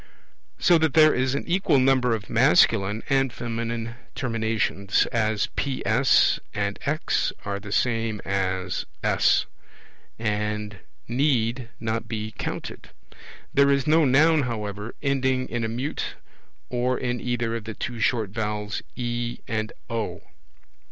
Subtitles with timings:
[0.57, 6.79] So that there is an equal number of masculine and feminine terminations, as PS and
[6.87, 9.45] X are the same as S,
[10.17, 10.77] and
[11.07, 12.89] need not be counted.
[13.53, 16.15] There is no Noun, however, ending in a mute
[16.69, 20.23] or in either of the two short vowels, E and O.